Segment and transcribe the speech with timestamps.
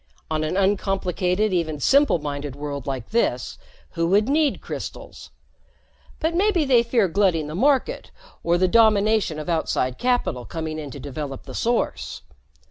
[0.31, 3.59] "On an uncomplicated, even simple minded world like this,
[3.91, 5.29] who would need crystals?
[6.19, 8.09] But maybe they fear glutting the market
[8.43, 12.23] or the domination of outside capital coming in to develop the source.